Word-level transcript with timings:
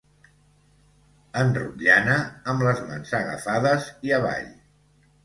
En 1.41 1.51
rotllana, 1.57 2.15
amb 2.53 2.65
les 2.69 2.81
mans 2.87 3.13
agafades 3.19 3.87
i 4.09 4.15
avall. 4.19 4.49